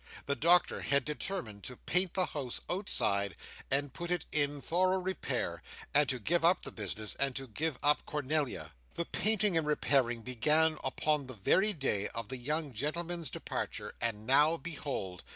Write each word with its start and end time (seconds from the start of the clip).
The 0.25 0.35
Doctor 0.35 0.81
had 0.81 1.05
determined 1.05 1.61
to 1.65 1.77
paint 1.77 2.15
the 2.15 2.25
house 2.25 2.59
outside, 2.67 3.35
and 3.69 3.93
put 3.93 4.09
it 4.09 4.25
in 4.31 4.59
thorough 4.59 4.97
repair; 4.97 5.61
and 5.93 6.09
to 6.09 6.17
give 6.17 6.43
up 6.43 6.63
the 6.63 6.71
business, 6.71 7.13
and 7.19 7.35
to 7.35 7.45
give 7.45 7.77
up 7.83 8.03
Cornelia. 8.07 8.71
The 8.95 9.05
painting 9.05 9.55
and 9.59 9.67
repairing 9.67 10.23
began 10.23 10.79
upon 10.83 11.27
the 11.27 11.35
very 11.35 11.71
day 11.71 12.07
of 12.15 12.29
the 12.29 12.37
young 12.37 12.73
gentlemen's 12.73 13.29
departure, 13.29 13.93
and 14.01 14.25
now 14.25 14.57
behold! 14.57 15.23